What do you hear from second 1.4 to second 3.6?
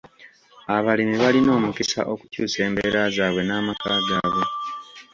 omukisa okukyusa embeera zaabwe